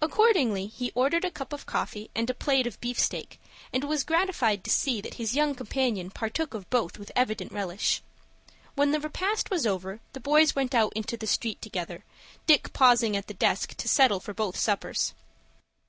Accordingly 0.00 0.66
he 0.68 0.92
ordered 0.94 1.24
a 1.24 1.30
cup 1.32 1.52
of 1.52 1.66
coffee, 1.66 2.12
and 2.14 2.30
a 2.30 2.32
plate 2.32 2.64
of 2.64 2.80
beefsteak, 2.80 3.40
and 3.72 3.82
was 3.82 4.04
gratified 4.04 4.62
to 4.62 4.70
see 4.70 5.00
that 5.00 5.14
his 5.14 5.34
young 5.34 5.52
companion 5.56 6.12
partook 6.12 6.54
of 6.54 6.70
both 6.70 6.96
with 6.96 7.10
evident 7.16 7.50
relish. 7.50 8.02
When 8.76 8.92
the 8.92 9.00
repast 9.00 9.50
was 9.50 9.66
over, 9.66 9.98
the 10.12 10.20
boys 10.20 10.54
went 10.54 10.76
out 10.76 10.92
into 10.94 11.16
the 11.16 11.26
street 11.26 11.60
together, 11.60 12.04
Dick 12.46 12.72
pausing 12.72 13.16
at 13.16 13.26
the 13.26 13.34
desk 13.34 13.74
to 13.78 13.88
settle 13.88 14.20
for 14.20 14.32
both 14.32 14.56
suppers. 14.56 15.12